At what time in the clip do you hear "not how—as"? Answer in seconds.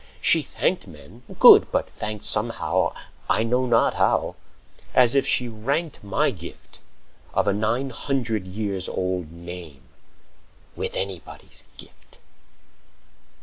3.67-5.13